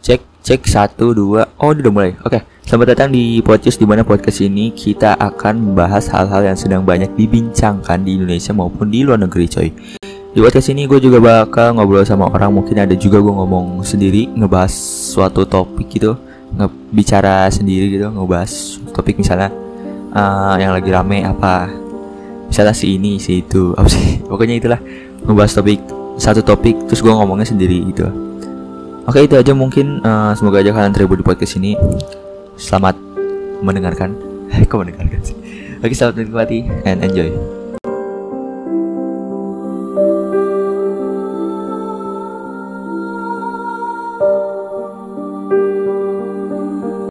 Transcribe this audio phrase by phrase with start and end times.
[0.00, 1.44] Cek, cek satu dua.
[1.60, 2.16] Oh, udah mulai.
[2.24, 6.88] Oke, selamat datang di podcast di mana podcast ini kita akan membahas hal-hal yang sedang
[6.88, 9.68] banyak dibincangkan di Indonesia maupun di luar negeri, coy.
[10.32, 12.48] Di podcast ini gue juga bakal ngobrol sama orang.
[12.48, 14.72] Mungkin ada juga gue ngomong sendiri, ngebahas
[15.12, 16.16] suatu topik gitu,
[16.56, 19.52] ngebicara sendiri gitu, ngebahas topik misalnya
[20.16, 21.68] uh, yang lagi rame apa,
[22.48, 24.16] misalnya si ini, si itu, apa sih?
[24.32, 24.80] Pokoknya itulah
[25.28, 25.84] ngebahas topik
[26.16, 28.30] satu topik, terus gue ngomongnya sendiri gitu.
[29.10, 31.74] Oke itu aja mungkin uh, semoga aja kalian terhibur di podcast ini.
[32.54, 32.94] Selamat
[33.58, 34.14] mendengarkan.
[34.70, 35.34] Kok mendengarkan sih?
[35.82, 37.59] Oke selamat menikmati and enjoy.